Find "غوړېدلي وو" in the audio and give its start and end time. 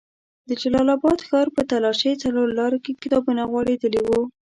3.51-4.21